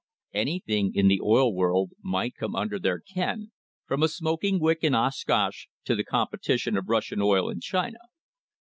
[0.33, 3.51] Anything in the oil world might come under their ken,
[3.85, 7.99] from a smoking wick in Oshkosh to the competition of Russian oil in China.